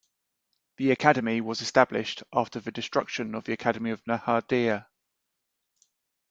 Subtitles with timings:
[0.77, 4.87] The academy was established after the destruction of the academy of Nehardea.